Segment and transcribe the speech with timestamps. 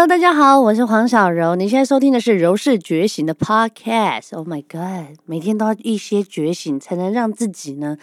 [0.00, 1.54] Hello，大家好，我是黄小柔。
[1.56, 4.34] 你现在收听的是《柔氏觉醒》的 Podcast。
[4.34, 7.98] Oh my God，每天都要一些觉醒，才能让自己呢，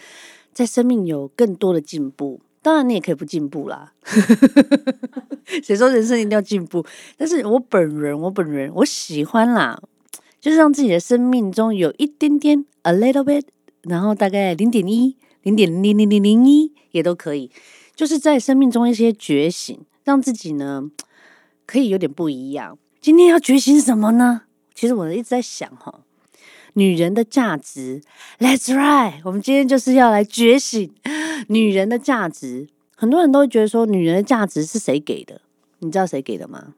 [0.52, 2.40] 在生命有更多的进步。
[2.62, 3.94] 当然，你也可以不进步啦。
[5.60, 6.86] 谁说人生一定要进步？
[7.16, 9.82] 但是我本人，我本人，我喜欢啦，
[10.40, 13.42] 就是让自己的生命中有一点点 a little bit，
[13.82, 17.50] 然后大概零点一、零点零零零零一也都可以，
[17.96, 20.92] 就是在生命中一些觉醒，让自己呢。
[21.68, 22.78] 可以有点不一样。
[22.98, 24.44] 今天要觉醒什么呢？
[24.74, 26.00] 其实我一直在想哈，
[26.72, 28.00] 女人的价值。
[28.38, 30.90] Let's right，我们今天就是要来觉醒
[31.48, 32.68] 女人的价值。
[32.96, 35.42] 很多人都会觉得说，女人的价值是谁给的？
[35.80, 36.72] 你知道谁给的吗？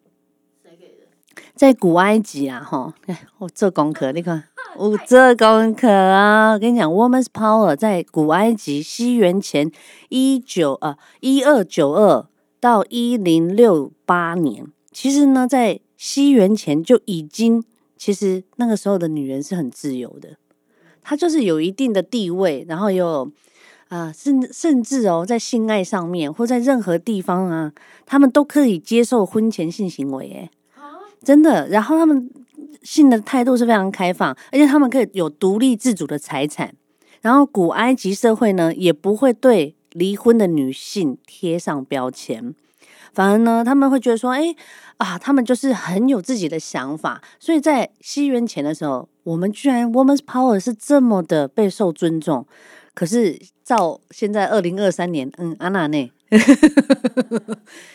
[0.64, 1.42] 谁给的？
[1.54, 2.92] 在古埃及啊，哈，
[3.38, 4.42] 我做功课，你看
[4.76, 6.50] 我做功课啊。
[6.52, 9.70] 我跟你讲，Woman's Power 在古埃及西元前
[10.08, 12.26] 一九呃一二九二
[12.58, 14.66] 到一零六八年。
[14.92, 17.62] 其实呢，在西元前就已经，
[17.96, 20.36] 其实那个时候的女人是很自由的，
[21.02, 23.30] 她就是有一定的地位，然后有
[23.88, 27.72] 啊，甚甚至哦，在性爱上面或在任何地方啊，
[28.06, 30.50] 他们都可以接受婚前性行为，哎，
[31.22, 31.68] 真的。
[31.68, 32.30] 然后他们
[32.82, 36.74] 性的态度是非常开放，而且他们可以有独立自主的财产。
[37.20, 42.54] 然后古埃及社会呢，也不会对离婚的女性贴上标签。
[43.12, 44.54] 反而呢，他们会觉得说，哎
[44.98, 47.22] 啊，他们就是很有自己的想法。
[47.38, 52.46] 所以在西元前的时候，我们居然 woman's power 是这么的备受尊重。
[52.92, 56.12] 可是照现在二零二三年，嗯，安娜内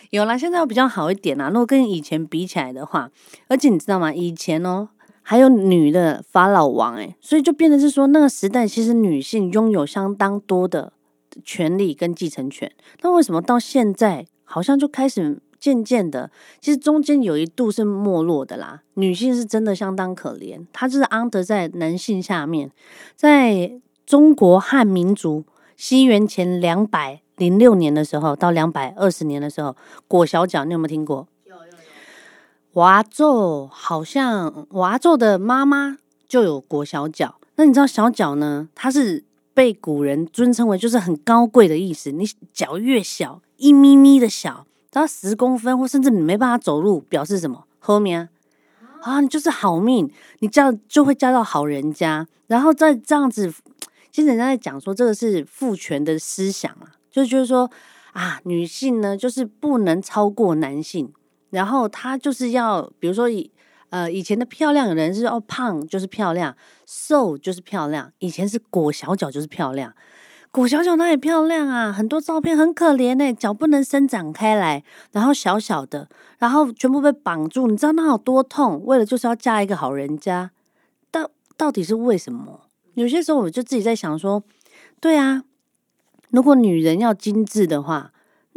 [0.10, 1.50] 有啦，现在比较好一点啦。
[1.50, 3.12] 如果跟以前比起来的话，
[3.48, 4.12] 而且你知道吗？
[4.12, 4.90] 以前哦，
[5.22, 10.94] 还有女的法老王，诶，所以就变得是说，那个时代其实女性拥有相当多的
[11.44, 12.72] 权利跟继承权。
[13.02, 14.26] 那为什么到现在？
[14.46, 16.30] 好像就开始渐渐的，
[16.62, 18.84] 其实中间有一度是没落的啦。
[18.94, 22.72] 女性是真的相当可怜，她就是安得在男性下面。
[23.16, 25.44] 在中国汉民族
[25.76, 29.76] 西元前两百零六年的时候，到两百二十年的时候，
[30.08, 31.28] 裹小脚，你有没有听过？
[31.46, 31.68] 有有有。
[32.74, 37.36] 娃咒好像娃咒的妈妈就有裹小脚。
[37.56, 38.70] 那你知道小脚呢？
[38.76, 39.24] 它是
[39.54, 42.12] 被古人尊称为就是很高贵的意思。
[42.12, 43.42] 你脚越小。
[43.58, 47.66] 一咪咪的小，到十公分或甚至你没办法走路，表示什么？
[47.80, 48.30] 后面
[49.02, 52.28] 啊，你就是好命，你嫁就会嫁到好人家。
[52.48, 53.54] 然后再这样子，
[54.12, 57.70] 其实人家在讲说这个是父权的思想啊，就就是说
[58.14, 61.12] 啊，女性呢就是不能超过男性，
[61.50, 63.52] 然后她就是要，比如说以
[63.90, 66.56] 呃以前的漂亮，有人是哦胖就是漂亮，
[66.86, 69.94] 瘦就是漂亮，以前是裹小脚就是漂亮。
[70.56, 76.08] 裹小脚那也漂亮啊，很多照片很可怜呢，脚不能伸展开来，然后小小的，
[76.40, 78.82] 然后全部被绑住，你知道那有多痛？
[78.86, 80.52] 为了就是要嫁一个好人家，
[81.12, 82.62] 到到底是为什么？
[82.94, 84.42] 有些时候我就自己在想说，
[85.02, 85.44] 对啊，
[86.30, 88.14] 如果女人要精致的话。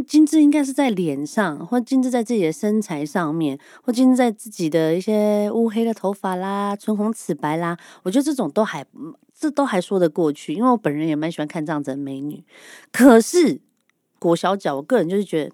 [0.07, 7.77] 精致应该是在脸上，或精致在自己的身材上面，或精致在自己的一些乌黑的头发啦、唇红齿白啦。
[8.05, 8.87] 我觉得这种都还，
[9.39, 12.43] 这都还说得过去，因为我本人也蛮喜欢看这样子的美女。
[12.91, 13.61] 可是
[14.19, 15.53] 裹小脚，我个人就是觉得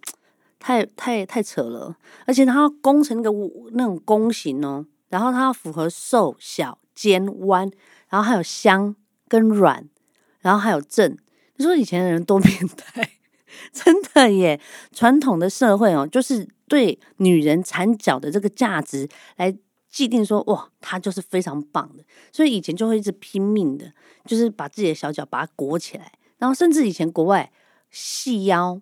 [0.59, 1.97] 太太太扯了，
[2.27, 3.31] 而且它要弓成那个
[3.72, 7.71] 那种弓形哦，然后它要符合瘦小尖弯，
[8.09, 8.97] 然后还有香
[9.28, 9.87] 跟软，
[10.41, 11.16] 然后还有正。
[11.56, 13.11] 你说以前的人多变态？
[13.72, 14.61] 真的耶，
[14.93, 19.56] 传统的社会哦，就是对女人缠脚的这个价值来
[19.94, 23.93] 既定说，哇，他就是非常棒的，所以以前就会一直拼命的，
[24.27, 27.53] 就是把自己的小脚把它裹起来，然后甚至以前国外
[27.93, 28.81] 细腰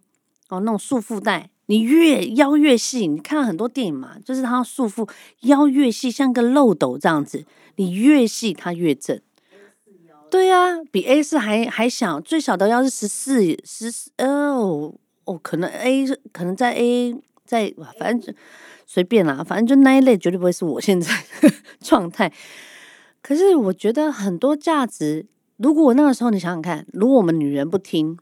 [0.49, 5.07] 哦，那种束缚带，你越腰越细，你看到很多电影嘛，就是他束缚
[5.43, 7.45] 腰越细，像个漏斗这样子，
[7.77, 9.21] 你越细它越正。
[10.31, 14.95] 对呀，比 A 四还还小，最小的腰是十四十四哦
[15.27, 17.15] 哦，可能 A 可能在 A
[17.45, 18.35] 在，反正
[18.87, 21.11] 随便啦，反正就那一类绝对不会是我现在
[21.81, 22.33] 状态。
[23.21, 25.27] 可是我觉得很多价值，
[25.57, 28.19] 如果我那个时候你想想看，如果我们女人不听，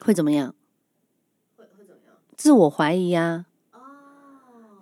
[0.00, 0.54] 会怎么样？
[1.56, 2.14] 会会怎么样？
[2.36, 3.46] 自我怀疑啊。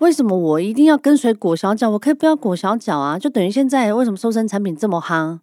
[0.00, 1.88] 为什么我一定要跟随裹小脚？
[1.90, 3.18] 我可以不要裹小脚啊？
[3.18, 5.38] 就等于现在为什么瘦身产品这么夯？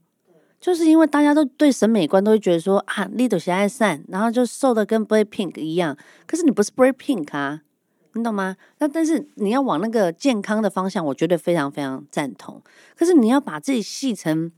[0.59, 5.97] 就是因为大家都对审美观都会觉得说啊，little 喜爱散，然后就瘦的跟 Black Pink 一样。
[6.27, 7.61] 可是你不是 Black Pink 啊，
[8.13, 8.57] 你懂吗？
[8.79, 12.61] 那但是你要往那个健康的方向，我觉得非常非常赞同。
[12.95, 14.51] 可是你要把自己细成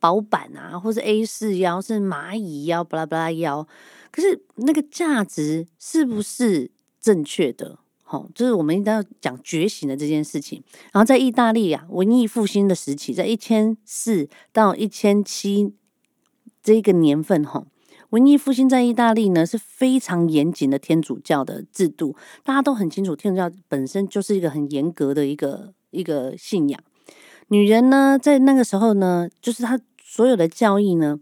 [0.00, 3.66] 薄板啊，或是 A 四腰，是蚂蚁腰，巴拉巴拉腰。
[4.10, 6.70] 可是那个价值是不是
[7.00, 7.78] 正确的？
[8.02, 10.62] 好，就是我们一定要讲觉醒的这件事情。
[10.92, 15.72] 然后在意大利啊，文艺复兴的时期，在一千四到一千七
[16.62, 17.64] 这个年份，哈，
[18.12, 22.14] 文艺复兴在意大利呢是非常严谨的天主教的制度，
[22.44, 26.78] 大家都很清楚，天主教本身就是一个很严格的一个一个信仰。
[27.48, 31.18] 女人呢，在那个时候呢，就是她所有的教义呢，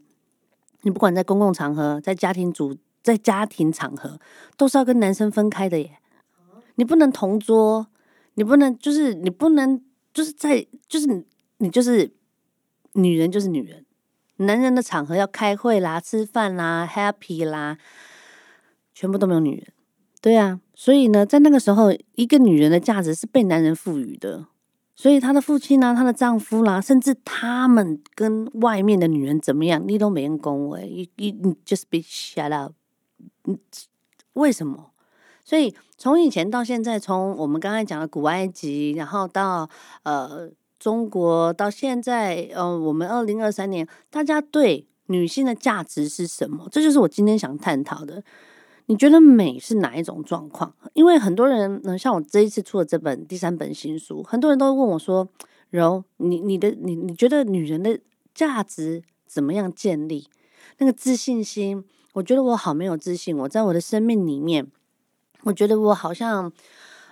[0.83, 4.19] 你不管在公共场合，在家庭组，在家庭场合，
[4.57, 5.99] 都是要跟男生分开的耶。
[6.75, 7.87] 你不能同桌，
[8.35, 9.81] 你不能就是你不能
[10.13, 11.25] 就是在就是
[11.59, 12.13] 你就是
[12.95, 13.85] 女人就是女人，
[14.41, 17.79] 男人的场合要开会啦、吃饭啦、happy 啦，
[18.95, 19.69] 全部都没有女人。
[20.21, 24.47] 对啊，所以呢，在那个时候，一个女人的价值是被男人赋予的。
[24.95, 30.87] 所以她的父亲呢，她的丈夫啦，甚至他们跟外面的女人怎么样，你都没人恭维。
[30.87, 32.75] 你你你 just be shut up。
[34.35, 34.91] 为什么？
[35.43, 39.69] 所以从以前到现在，从我们刚才讲的古埃及，然后到
[40.03, 40.51] 呃
[40.81, 46.67] 中国，到现在，呃，我们二零二三年，大家对女性的价值是什么？
[46.73, 48.25] 这就是我今天想探讨的。
[48.87, 50.75] 你觉得美是哪一种状况？
[50.95, 55.29] 因为很多人，嗯，像我这一次出的这本第三本新书，很多人都问我说
[55.71, 58.01] ：“柔，你你的你你觉得女人的
[58.35, 60.27] 价值怎么样建立？
[60.79, 61.85] 那个自信心？
[62.15, 64.67] 我觉得我好没有自信，我在我的生命里面。”
[65.45, 66.53] 我觉得我好像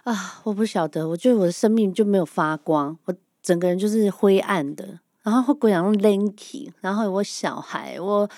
[0.05, 8.29] 啊，我不晓得，我觉得我的生命就没有发光，我整个人就是灰暗的，然后会过养 lanky，然后我小孩，我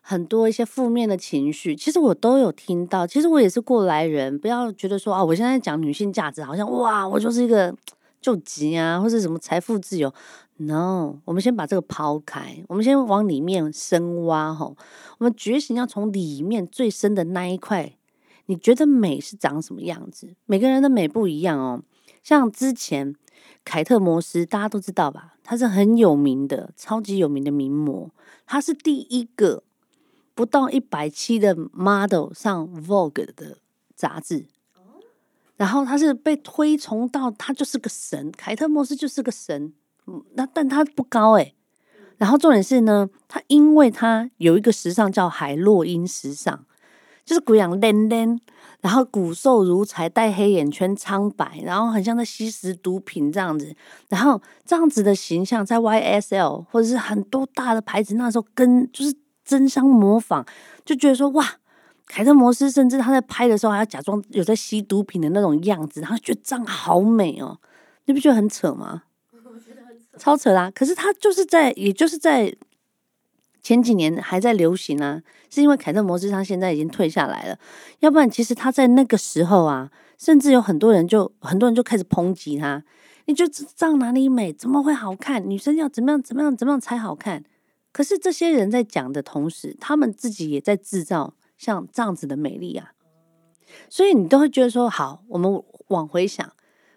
[0.00, 3.06] 很多一些负面的情绪，其实我都有听到。
[3.06, 7.74] 其实我也是过来人，不要觉得说啊，我现在讲女性价值，好像哇，我就是一个
[8.22, 10.12] 救急啊，或者什么财富自由。
[10.58, 14.74] No，我们先把这个抛开，我们先往里面深挖吼，
[15.18, 17.92] 我们觉醒要从里面最深的那一块。
[18.46, 20.34] 你觉得美是长什么样子？
[20.46, 21.82] 每个人的美不一样哦。
[22.22, 23.14] 像之前
[23.66, 25.34] 凯特摩斯，大家都知道吧？
[25.42, 28.08] 他是很有名的，超级有名的名模。
[28.46, 29.64] 他是第一个
[30.36, 33.58] 不到一百七的 model 上 Vogue 的
[33.96, 34.46] 杂志。
[35.56, 39.72] 然后他是被推崇到他就是个神，凯特摩斯就是个神。
[40.06, 41.54] 嗯，那但他不高诶。
[42.18, 46.64] 然后重点是呢，他因为他有一个时尚叫海洛因时尚。
[47.24, 48.40] 就是骨养嫩嫩，
[48.86, 53.74] 然后骨瘦如柴，戴黑眼圈，苍白，然后很像在吸食毒品这样子，
[54.08, 59.12] 然后这样子的形象在 YSL 或者是很多大的牌子那时候跟就是
[59.44, 60.46] 争相模仿，
[60.84, 61.44] 就觉得说哇，
[62.06, 67.58] 凯特摩斯甚至他在拍的时候还要假装有在吸毒品的那种样子，然后觉得这样好美哦，
[68.04, 69.02] 你不觉得很扯吗？
[69.32, 70.70] 我觉得很扯，超扯啦！
[70.72, 72.54] 可是他就是在，也就是在。
[73.62, 75.20] 前几年还在流行啊，
[75.50, 77.58] 是因为凯特摩斯他现在已经退下来了，
[78.00, 82.82] 要不然其实他在那个时候啊，甚至有很多人就很多人就开始抨击他，
[83.26, 84.52] 你就这样哪里美？
[84.52, 85.48] 怎么会好看？
[85.48, 87.44] 女生要怎么样怎么样怎么样才好看？
[87.92, 92.92] 可是这些人在讲的同时，他们自己也在制造像这样子的美丽啊，
[93.88, 96.52] 所以你都会觉得说，好，我们往回想，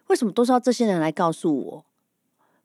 [0.08, 1.86] 为什么都是要这些人来告诉我？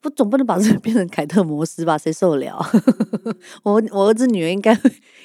[0.05, 1.97] 我总不能把自己变成凯特摩斯吧？
[1.99, 2.65] 谁受得了？
[3.65, 4.79] 我我儿子女儿应该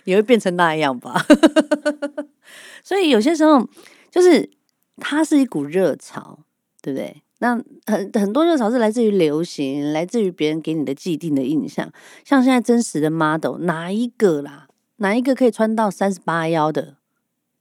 [0.05, 1.23] 也会变成那样吧？
[2.83, 3.67] 所以有些时候
[4.09, 4.49] 就是
[4.97, 6.39] 它是一股热潮，
[6.81, 7.21] 对不对？
[7.41, 7.55] 那
[7.85, 11.91] 很很多热潮是来自于流行，来自于别人给你的既定的印象。
[12.25, 14.67] 像现在真实的 model 哪一个啦？
[14.97, 16.95] 哪一个可以穿到三十八腰的？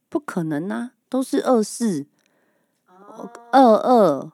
[0.09, 2.07] 不可能啊，都是二四、
[3.51, 4.31] 二二。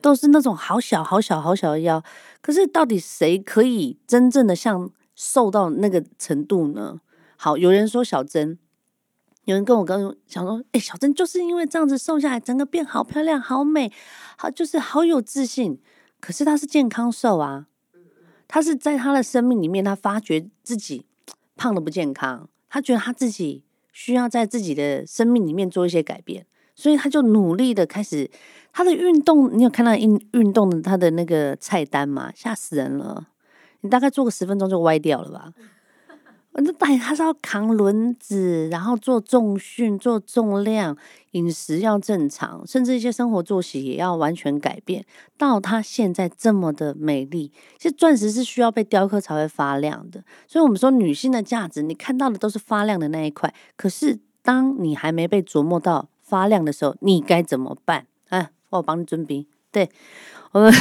[0.00, 2.02] 都是那种好小好小好小的腰，
[2.40, 7.00] 可是到底谁可以真正的像瘦到那个程度呢？
[7.36, 8.58] 好，有人说小珍，
[9.44, 13.92] 有人跟我刚想说，哎，小珍就是因为这样子瘦下来，整个变好漂亮、好美，
[14.36, 15.80] 好就是好有自信。
[16.20, 17.66] 可是她是健康瘦啊，
[18.48, 21.04] 她是在她的生命里面，她发觉自己
[21.56, 26.46] 胖的不健康，她觉得她自己需要在自己的生命里面做一些改变。
[26.74, 28.30] 所以她就努力的开始
[28.76, 32.30] 他的运动，你有看到运运动的他的那个菜单吗？
[32.34, 33.28] 吓死人了！
[33.80, 35.50] 你大概做个十分钟就歪掉了吧？
[36.52, 40.94] 我就带他是要扛轮子，然后做重训、做重量，
[41.30, 45.02] 饮食要正常，甚至一些生活作息也要完全改变，
[45.38, 47.50] 到他现在这么的美丽。
[47.78, 53.54] 其实钻石是需要被雕刻才会发亮的，所以我们说女性的价值，你看到的都是发亮的那一块。
[53.74, 56.10] 可是当你还没被琢磨到。
[56.28, 58.08] 发亮的时候，你该怎么办？
[58.70, 59.46] 我帮你准备。
[59.72, 59.90] 对
[60.52, 60.72] 我们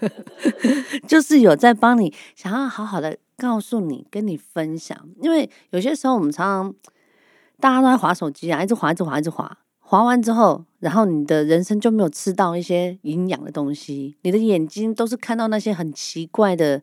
[1.06, 4.98] 就是有在帮你，想要好好的告诉你，跟你分享。
[5.20, 6.74] 因为有些时候我们常常
[7.60, 16.82] 大家都在划手机啊，一直划，一直划，一直划，滑完之后，然后你的人生就没有吃到一些营养的东西，你的眼睛都是看到那些很奇怪的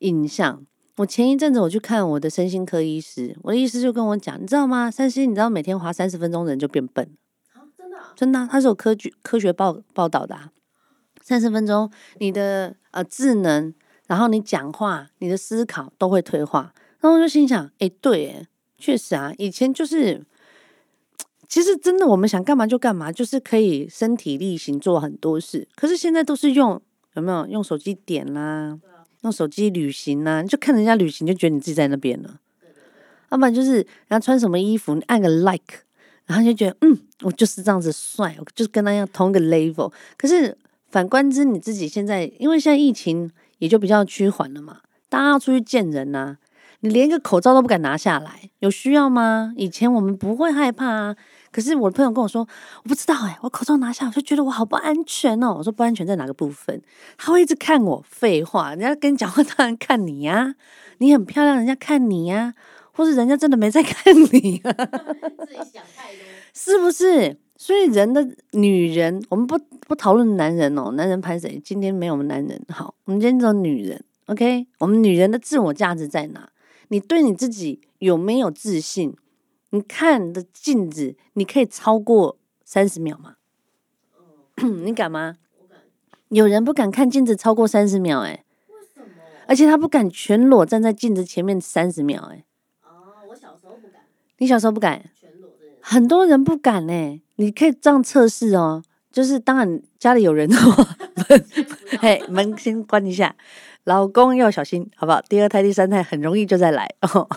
[0.00, 0.62] 影像。
[0.96, 4.90] 我前一阵子我去看我的身心科医师，我的医师就跟我讲，你知道吗？
[4.90, 7.08] 三星，你知道每天滑三十分钟人就变笨，
[8.16, 10.34] 真的他是有科学科学报报道的。
[10.34, 10.50] 啊
[11.22, 13.74] 三十分钟，你的呃智能，
[14.06, 16.72] 然后你讲话，你的思考都会退化。
[17.00, 18.46] 然后我就心想，哎，对，哎，
[18.78, 20.24] 确实啊，以前就是。
[21.48, 25.68] 其实真的，我们想干嘛就干嘛，就是可以身体力行做很多事。
[25.76, 26.82] 可是现在都是用
[27.14, 28.76] 有没有用手机点啦，
[29.22, 32.40] 用手机旅行啦，就看人家旅行就觉得你自己在那边了。
[33.30, 35.84] 要不然就是人家穿什么衣服，你按个 like，
[36.26, 39.92] 然后就觉得嗯，我就是这样子帅，我就是跟他一样同一个 level。
[40.16, 40.56] 可是
[40.90, 44.78] 反观之你自己现在，因为现在疫情也就比较趋缓了嘛，
[45.08, 46.36] 大家要出去见人呐。
[46.80, 49.52] 你连个口罩都不敢拿下来，有需要吗？
[49.56, 51.16] 以前我们不会害怕啊，
[51.50, 52.46] 可是我的朋友跟我说，
[52.84, 55.54] 我不知道哎，我口罩拿下，我就觉得我好不安全哦。
[55.56, 56.80] 我说不安全在哪个部分？
[57.16, 60.54] 他会一直看我，废话，人家跟你讲话当然看你呀，
[60.98, 62.52] 你很漂亮，人家看你呀，
[62.96, 66.24] 或是人家真的没在看你， 自己想太多，
[66.54, 67.36] 是不是？
[67.58, 71.60] 所以人的女人，我们不不讨论男人哦，男人拍谁？
[71.62, 74.66] 今天没有男人，好，我们今天讲女人，OK？
[74.78, 76.50] 我们女人的自我价值在哪？
[76.88, 79.14] 你对你自己有没有自信？
[79.70, 83.36] 你看的镜子，你可以超过三十秒吗？
[84.84, 85.36] 你敢吗？
[86.28, 89.06] 有人不敢看镜子超过三十秒，哎，为什么？
[89.46, 92.44] 而且他不敢全裸站在镜子前面三十秒，哎。
[94.38, 95.02] 你小时候不敢？
[95.80, 97.20] 很多人不敢呢。
[97.36, 100.96] 你可以这样测试哦，就是当然家里有人的话，
[102.00, 103.36] 嘿，门先关一下。
[103.84, 105.20] 老公要小心，好不好？
[105.28, 107.28] 第二胎、第三胎很容易就再来哦。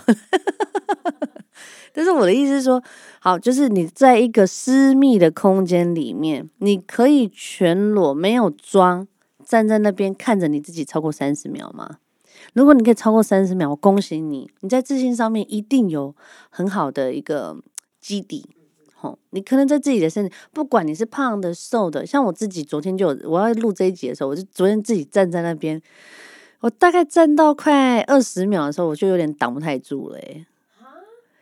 [1.92, 2.82] 但是我的意思是说，
[3.20, 9.06] 好，就是你在一个私密的空间里面，你可以全裸没有装，
[9.44, 11.98] 站在那边看着你自己超过三十秒吗？
[12.54, 16.14] 如果你可以超过三十秒，我恭喜你，你在自信上面一定有
[16.48, 17.56] 很好的一个
[18.00, 18.48] 基底。
[18.94, 25.80] 吼，你可能在自己的身体，不管你是胖的、瘦的，像我自己昨天就我要录这一集的时候，我就昨天自己站在那边。
[26.60, 30.44] 我大概站到快二十秒的时候，我就有点挡不太住了，哎，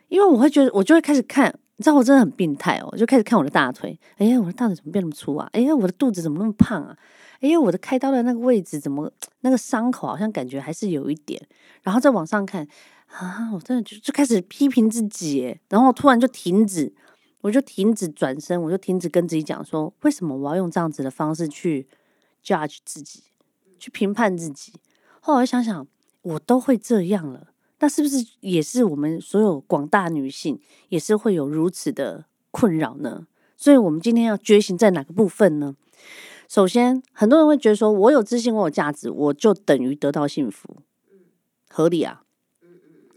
[0.07, 5.49] 因为我会觉得，我就会开始看，你知道我真的很病态哦，我就开始看我的大腿，哎呀，我的大腿怎么变那么粗啊？
[5.51, 6.95] 哎呀，我的肚子怎么那么胖啊？
[7.41, 11.41] 哎，我的开刀的那个位置怎么那个伤口好像感觉还是有一点，
[11.83, 12.67] 然后再往上看，
[13.07, 16.93] 啊，我真的就就开始批评自己，然后突然就停止，
[17.41, 21.87] 我就停止转身，我就停止跟自己讲说，为什么我要用这样子的方式去
[22.43, 23.23] judge 自己，
[23.79, 24.73] 去评判自己？
[25.21, 25.87] 后来想想，
[26.21, 27.47] 我都会这样了，
[27.79, 33.27] 那是不是也是我们所有广大女性也是会有如此的困扰呢？
[33.55, 35.75] 所以，我们今天要觉醒在哪个部分呢？
[36.49, 40.77] 首先，很多人会觉得说，我有自信，我有价值，我就等于得到幸福，
[41.69, 42.23] 合理啊？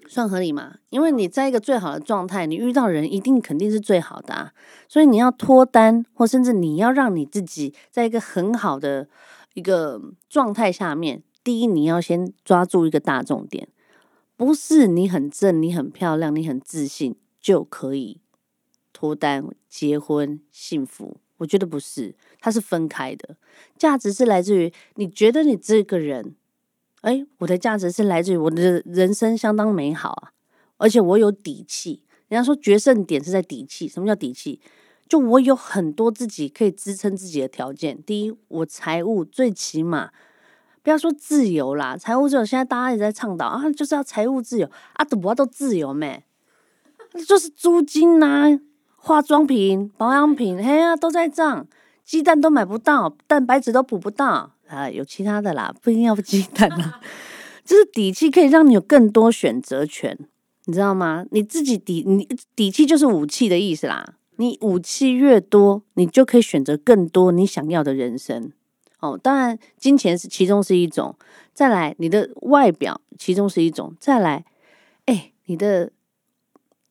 [0.06, 0.74] 算合理吗？
[0.90, 4.52] 因为你在一个最好的状态，你遇到人一定肯定是最好的啊，
[4.86, 9.08] 所以你要脱单，或甚至你要让你自己在一个很好的
[9.54, 9.98] 一个
[10.28, 11.22] 状态下面。
[11.42, 13.66] 第一，你要先抓住一个大重点，
[14.36, 18.20] 不是你很正、你很漂亮、你很自信就可以
[18.92, 21.16] 脱单、结婚、幸福。
[21.42, 23.36] 我觉得不是，它是分开的。
[23.76, 26.36] 价值是来自于你觉得你这个人，
[27.00, 30.32] 哎，我的价值是来自于我的人生相当美好啊，
[30.78, 32.02] 而且我有底气。
[32.28, 34.60] 人家说决胜点是在底气，什么叫底气？
[35.08, 38.02] 就我有很多自己可以支撑自己的条件。
[38.02, 40.10] 第一，我财务最起码。
[40.84, 46.24] 不要说自由啦，财务自由现在大家也在倡导啊，就是要财务自由啊，赌博都自由咩？
[47.28, 48.58] 就是租金呐、
[49.04, 51.66] 化妆品、保养品，嘿呀，都在涨，
[52.04, 54.52] 鸡蛋都买不到，蛋白质都补不到。
[54.68, 57.00] 啊，有其他的啦，不一定要鸡蛋啦，
[57.66, 60.16] 就是底气可以让你有更多选择权，
[60.66, 61.26] 你知道吗？
[61.32, 68.52] 你自己底你底气就是武器的意思啦，你武器越多，你就可以选择更多你想要的人生。
[69.00, 71.16] 哦，当然，金钱是其中是一种，
[71.52, 74.44] 再来你的外表其中是一种，再来，
[75.06, 75.90] 哎，你的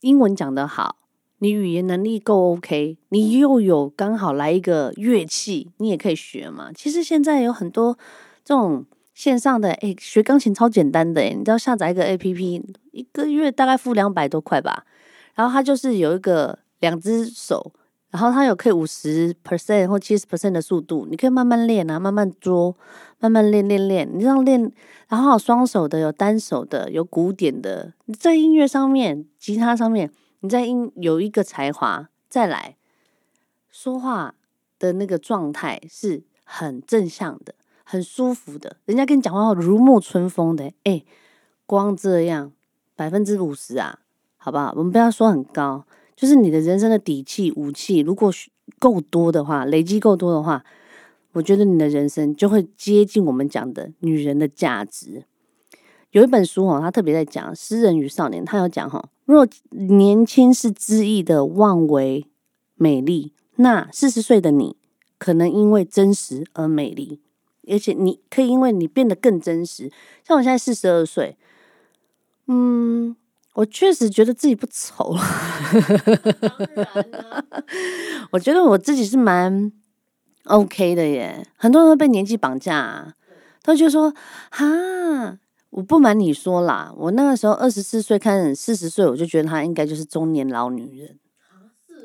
[0.01, 0.97] 英文讲得好，
[1.43, 6.71] 你语言能力够 OK，你又有刚好来一个乐器，你也可以学嘛。
[6.71, 7.98] 其实现在有很多
[8.45, 14.86] 这种线上的，哎，学钢琴超简单的，哎，你知道下载一个 APP，一个月大概付两百多块吧，
[15.33, 17.74] 然后它就是有一个两只手。
[18.12, 22.75] 然后它有可以五十 percent 或七十 percent 的速度，你可以慢慢练啊，慢慢捉，
[23.19, 24.05] 慢慢练练练。
[24.13, 24.69] 你这样练，
[25.07, 27.93] 然后有双手的，有单手的，有古典的。
[28.19, 32.75] 在音乐上面，吉他上面，你在音有一个才华，再来，
[33.69, 34.36] 说话
[34.79, 41.03] 的那个状态是很正向的，很舒服的，人家跟你讲话如沐春风的，哎，
[41.67, 42.51] 光这样
[42.95, 44.00] 百分之五十啊，
[44.38, 44.74] 好不好？
[44.75, 48.31] 我们不要说很高，就是你的人生的底气、武器，如果
[48.79, 50.65] 够多的话，累积够多的话，
[51.33, 55.25] 我觉得你的人生就会接近我们讲的女人的价值。
[56.11, 62.27] 有一本书哦，他特别在讲诗人与少年，他有讲哈，若年轻是恣意的妄为
[62.75, 64.75] 美丽，那四十岁的你
[65.17, 67.21] 可能因为真实而美丽，
[67.69, 69.89] 而且你可以因为你变得更真实。
[70.27, 71.37] 像我现在四十二岁，
[72.47, 73.15] 嗯，
[73.53, 75.21] 我确实觉得自己不丑了。
[78.31, 79.71] 我觉得我自己是蛮
[80.43, 81.47] OK 的耶。
[81.55, 83.15] 很多人都被年纪绑架，
[83.63, 84.13] 他就说
[84.49, 85.37] 哈。
[85.71, 91.17] 我不瞒你说啦，我那个时候二十四岁看四十岁，我就觉得她应该就是中年老女人。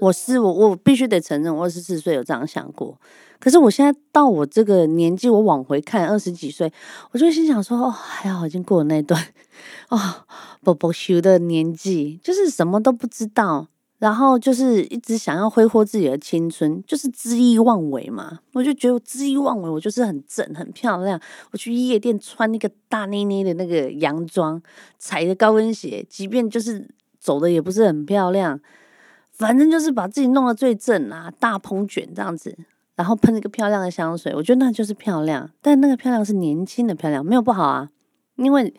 [0.00, 3.00] 我是我，我必须得承认，我二十四岁有这样想过。
[3.38, 6.72] 可是我现在到我这个年纪，我往回看二十几岁，
[7.10, 9.20] 我就心想说：哦，还好已经过了那段
[9.90, 9.98] 哦，
[10.62, 13.68] 不不修的年纪，就是什么都不知道。
[13.98, 18.40] 然后就是一直想要挥霍自己的青春，就是恣意妄为嘛。
[18.52, 21.18] 我就觉得恣意妄为，我就是很正、很漂亮。
[21.50, 24.60] 我去夜店穿那个大妮妮的那个洋装，
[24.98, 26.86] 踩着高跟鞋，即便就是
[27.18, 28.60] 走的也不是很漂亮，
[29.32, 32.54] 反正就是把自己弄得最正啊，大蓬卷这样子，
[32.96, 35.50] 然后喷一个漂亮的香水，我觉得那就是漂亮。
[35.62, 37.88] 但那个漂亮是年轻的漂亮，没有不好啊，
[38.36, 38.74] 因为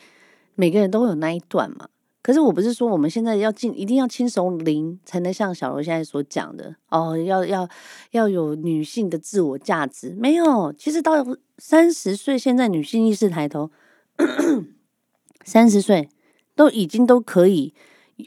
[0.53, 1.87] 每个人都会有那一段嘛。
[2.27, 7.65] 可是我不是说我们现在要进，一定要轻熟龄才能像小柔现在所讲的哦，要要
[8.11, 10.13] 要有女性的自我价值。
[10.19, 11.25] 没有，其实到
[11.57, 13.71] 三十岁，现在女性意识抬头，
[15.45, 16.09] 三十岁
[16.53, 17.73] 都已经都可以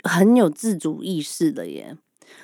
[0.04, 1.94] 很有自主意识了耶。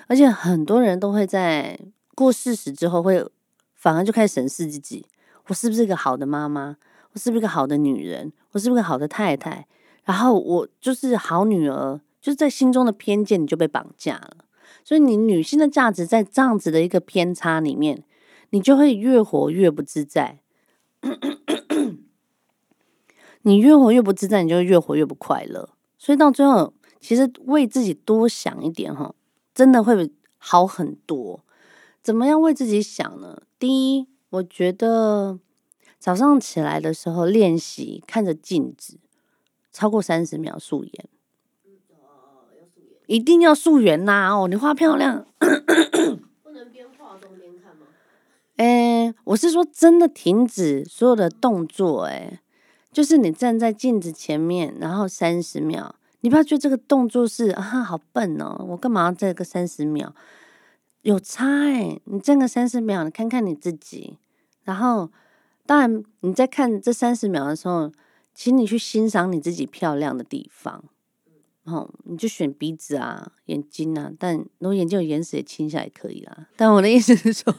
[0.08, 1.80] 而且很多人都会在
[2.14, 3.26] 过四十之后，会
[3.74, 5.06] 反而就开始审视自己：
[5.46, 6.76] 我是不是一个好的妈妈？
[7.14, 8.30] 我是不是一个好的女人？
[8.52, 9.66] 我是不是个好的太太？
[10.06, 14.38] 然后我就是好女儿，就是在心中的偏见，你就被绑架了。
[14.82, 18.04] 所以你女性的价值在这样子的一个偏差里面，
[18.50, 20.38] 你就会越活越不自在。
[23.42, 25.68] 你越活越不自在，你就越活越不快乐。
[25.98, 29.14] 所以到最后，其实为自己多想一点哈，
[29.54, 31.44] 真的会好很多。
[32.00, 33.42] 怎么样为自己想呢？
[33.58, 35.40] 第一，我觉得
[35.98, 38.98] 早上起来的时候练习看着镜子。
[39.76, 41.04] 超过三十秒素颜，
[43.04, 44.30] 一定要素颜呐！
[44.34, 45.26] 哦，你画漂亮，
[46.42, 47.88] 不能边画中边看吗？
[48.56, 52.40] 哎，我是说真的，停止所有的动作，哎，
[52.90, 60.14] 就是你站在镜子前面，然后三十秒，你不要觉得这个动作是啊，好笨哦，我干嘛要这个三十秒？
[61.02, 64.16] 有差哎，你站个三十秒，你看看你自己，
[64.64, 65.10] 然后
[65.66, 67.92] 当然你在看这三十秒的时候。
[68.36, 70.84] 请你去欣赏你自己漂亮的地方，
[71.64, 76.46] 哦，你就选鼻子啊、眼睛啊，但如果眼睛有眼屎也清下也可以啦。
[76.54, 77.52] 但我的意思是说，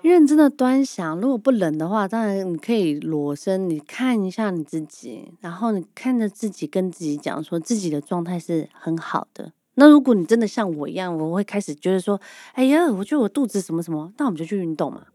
[0.00, 1.20] 认真的 端详。
[1.20, 9.52] 如果不冷的话，当然你可以裸身，你看一下你自己，然后你看着自己，跟自己讲说自己的状态是很好的。
[9.74, 12.20] 那如果你真的像我一样，我会开始觉得说，
[12.52, 15.06] 哎呀，我觉得我肚子什么什么，那我们就去运动嘛。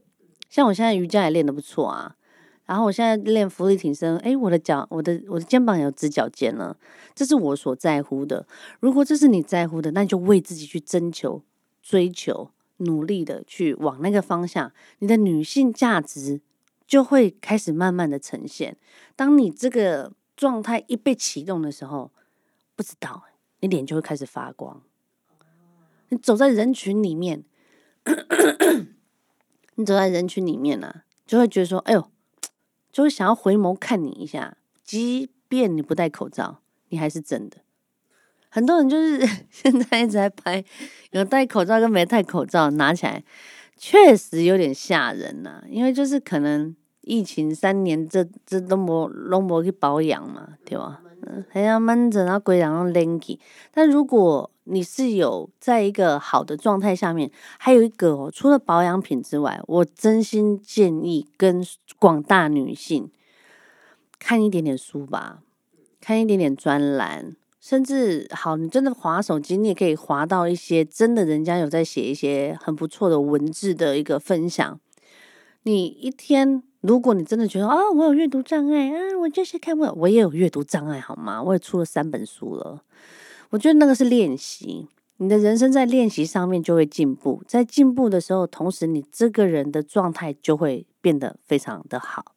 [0.49, 2.17] 像我现在瑜伽也练得不错啊。
[2.65, 6.77] 然后我现在练浮力挺身，哎，我的脚，我的我的肩膀有直角肩了，
[7.13, 8.47] 这是我所在乎的。
[8.79, 11.43] 如果这是你在乎的，那你就为自己去征求、
[11.81, 16.39] 追求、努力的去往那个方向，你的女性价值
[16.87, 18.77] 就会开始慢慢的呈现。
[19.17, 22.11] 当你这个状态一被启动的时候，
[22.77, 23.23] 不知道
[23.59, 24.81] 你脸就会开始发光。
[26.07, 27.43] 你走在人群里面，
[29.75, 32.12] 你走在人群里面呢，就会觉得说，哎呦。
[32.93, 37.57] 就会想要回眸看你一下，即便你不戴口罩，你还是真的。
[38.49, 40.63] 很多人就是 现在一直在拍
[41.11, 43.23] 有戴口罩跟没戴口罩，拿起来
[43.75, 45.63] 确实有点吓人呐。
[45.67, 51.01] 因为就是可能疫情三年，这这都没都没去保养嘛，对吧？
[51.25, 53.39] 嗯，还要闷着，然后鬼然后 lanky。
[53.71, 61.65] 但如果你是有在一个好的状态下面，还有一个哦，除了保养品之外，我真心建议跟
[61.99, 63.09] 广大女性
[64.19, 65.41] 看一点点书吧，
[65.99, 74.79] 看一点点专栏，甚至好，你真的划手机，你也可以划到一些真的人家有在写一些很不错的文字的一个分享。
[75.63, 76.63] 你一天。
[76.83, 81.41] 如果你真的觉得啊，我有阅读障碍啊，我就是看不，我也有阅读障碍，好吗？
[81.41, 82.83] 我也出了三本书了。
[83.53, 84.87] 我觉得那个是练习，
[85.17, 92.33] 你的人生在练习上面就会进步，在进步的时候，同时你这个人的状态就会变得非常的好。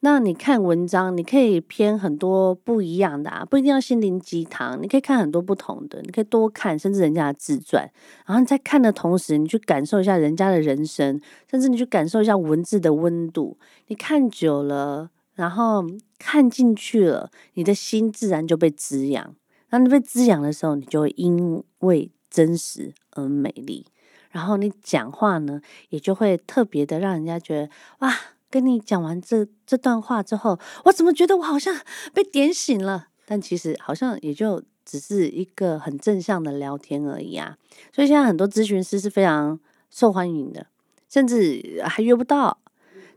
[0.00, 7.90] 那你看文章，你可以偏很多不一样的啊，不一定要心灵鸡汤，你可以看很多不同的，你可以多看，甚至人家的自传。
[8.26, 11.18] 然后你在看的同时，你去感受一下人家的人生，
[11.50, 13.56] 甚至你去感受一下文字的温度。
[13.86, 15.82] 你看久了，然后
[16.18, 19.34] 看进去了，你的心自然就被滋养。
[19.68, 23.86] 当你被滋养的时候，你就会因为真实而美丽。
[24.30, 28.14] 然后你讲话呢，也就会特别的让人家觉得哇。
[28.48, 31.76] 跟你讲完这这段话之后，我怎么觉得我好像
[32.14, 33.08] 被点醒了？
[33.26, 37.58] 但其实好像也就只是一个很正向的聊天而已啊。
[37.92, 39.58] 所以现在很多咨询师是非常
[39.90, 40.68] 受欢迎的，
[41.08, 42.58] 甚至还约不到。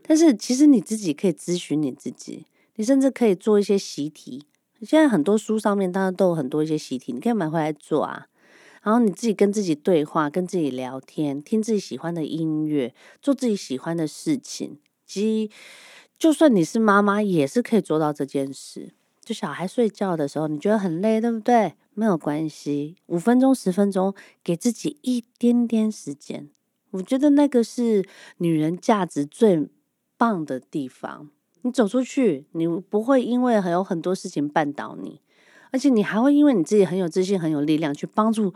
[0.02, 4.44] 但是其实你自己可以咨询你自己，你甚至可以做一些习题。
[4.86, 8.26] 现在很多书上面当然都有很多一些习题，你可以买回来做啊。
[8.82, 14.78] 然后你自己跟自己对话，跟自己聊天，听自己喜欢的音乐，做自己喜欢的事情。
[15.04, 15.50] 即，
[16.18, 18.94] 就算你是妈妈，也是可以做到这件事。
[19.22, 21.74] 就小孩睡觉的时候，你觉得很累，对不对？
[21.92, 26.48] 没有关系，五分钟、十分钟，给自己一点点时间。
[26.92, 28.04] 我觉得那个是
[28.38, 29.68] 女人价值最
[30.16, 31.28] 棒的地方。
[31.62, 35.20] 你走出去，你不会因为还有很多事情绊倒你，
[35.70, 38.52] 而且你还会因为你自己很有自信、很有力量，去帮助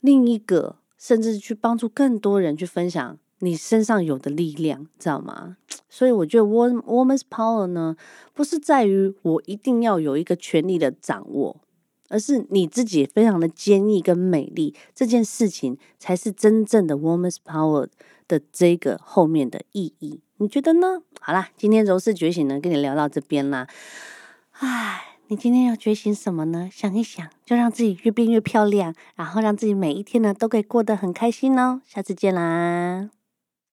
[0.00, 3.18] 另一个，甚至去帮助更多人去分享。
[3.40, 5.56] 你身上有的力量，知道吗？
[5.88, 7.96] 所以我觉得 woman's power 呢，
[8.34, 11.60] 不是在于我一定要有一个权力的掌握，
[12.08, 17.86] 而是你自己非常的坚毅跟美丽，这件事情才是真正的 woman's power
[18.26, 20.20] 的这个后面的意义。
[20.40, 21.02] 你觉得呢？
[21.20, 23.66] 好啦，今天柔氏觉醒呢，跟你聊到这边啦。
[24.60, 26.68] 唉，你今天要觉醒什么呢？
[26.72, 31.82] 想一想，就让自己越变越漂亮，然后让自己每一天呢都可以过得很开心哦。
[31.84, 33.10] 下次见啦！